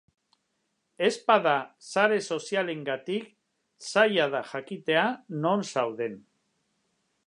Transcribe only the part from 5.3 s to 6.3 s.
non zauden.